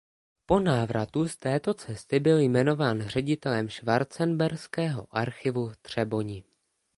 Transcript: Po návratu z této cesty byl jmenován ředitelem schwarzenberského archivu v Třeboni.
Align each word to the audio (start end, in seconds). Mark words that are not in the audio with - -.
Po 0.45 0.59
návratu 0.59 1.27
z 1.27 1.37
této 1.37 1.73
cesty 1.73 2.19
byl 2.19 2.39
jmenován 2.39 3.01
ředitelem 3.01 3.69
schwarzenberského 3.69 5.07
archivu 5.17 5.69
v 5.69 5.77
Třeboni. 5.77 6.43